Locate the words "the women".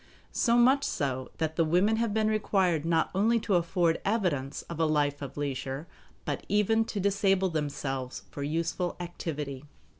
1.57-1.97